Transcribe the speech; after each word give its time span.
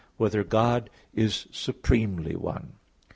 4] 0.17 0.17
Whether 0.25 0.43
God 0.43 0.89
Is 1.13 1.45
Supremely 1.51 2.35
One? 2.35 2.73